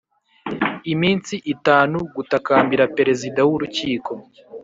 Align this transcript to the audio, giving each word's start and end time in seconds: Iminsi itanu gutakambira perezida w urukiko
Iminsi 0.93 1.33
itanu 1.53 1.97
gutakambira 2.15 2.83
perezida 2.95 3.41
w 3.47 3.51
urukiko 3.55 4.11